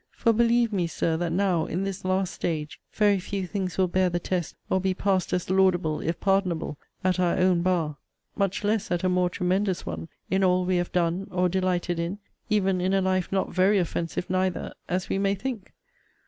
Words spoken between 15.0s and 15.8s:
we may think!